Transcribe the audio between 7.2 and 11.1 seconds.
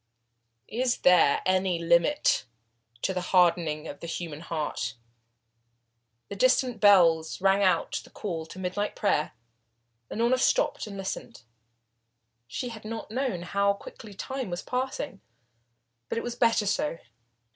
rang out the call to midnight prayer. Unorna stopped and